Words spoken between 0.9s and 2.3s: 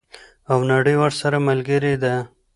ورسره ملګرې ده.